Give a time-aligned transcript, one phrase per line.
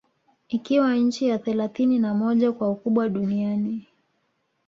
[0.49, 3.87] Ikiwa nchi ya thelathini na moja kwa ukubwa Duniani